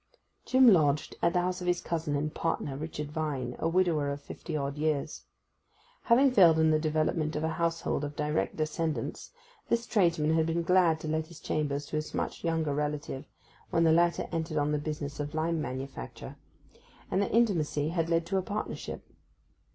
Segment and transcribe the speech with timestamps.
[0.47, 4.19] Jim lodged at the house of his cousin and partner, Richard Vine, a widower of
[4.19, 5.25] fifty odd years.
[6.05, 9.29] Having failed in the development of a household of direct descendants
[9.69, 13.25] this tradesman had been glad to let his chambers to his much younger relative,
[13.69, 16.35] when the latter entered on the business of lime manufacture;
[17.11, 19.05] and their intimacy had led to a partnership.